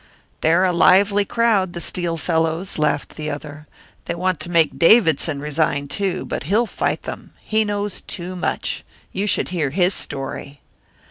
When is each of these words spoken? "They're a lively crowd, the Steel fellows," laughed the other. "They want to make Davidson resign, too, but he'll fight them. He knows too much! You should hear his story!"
"They're 0.41 0.65
a 0.65 0.73
lively 0.73 1.25
crowd, 1.25 1.73
the 1.73 1.79
Steel 1.79 2.17
fellows," 2.17 2.79
laughed 2.79 3.17
the 3.17 3.29
other. 3.29 3.67
"They 4.05 4.15
want 4.15 4.39
to 4.39 4.49
make 4.49 4.79
Davidson 4.79 5.39
resign, 5.39 5.87
too, 5.87 6.25
but 6.25 6.45
he'll 6.45 6.65
fight 6.65 7.03
them. 7.03 7.33
He 7.39 7.63
knows 7.63 8.01
too 8.01 8.35
much! 8.35 8.83
You 9.11 9.27
should 9.27 9.49
hear 9.49 9.69
his 9.69 9.93
story!" 9.93 10.59